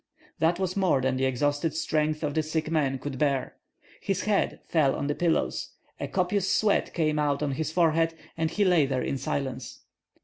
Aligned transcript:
That 0.39 0.57
was 0.57 0.75
more 0.75 0.99
than 0.99 1.17
the 1.17 1.25
exhausted 1.25 1.75
strength 1.75 2.23
of 2.23 2.33
the 2.33 2.41
sick 2.41 2.71
man 2.71 2.97
could 2.97 3.19
bear. 3.19 3.57
His 4.01 4.23
head 4.23 4.59
fell 4.65 4.95
on 4.95 5.05
the 5.05 5.13
pillows, 5.13 5.73
a 5.99 6.07
copious 6.07 6.51
sweat 6.51 6.91
came 6.95 7.19
out 7.19 7.43
on 7.43 7.51
his 7.51 7.71
forehead, 7.71 8.15
and 8.35 8.49
he 8.49 8.65
lay 8.65 8.87
there 8.87 9.03
in 9.03 9.19
silence. 9.19 9.81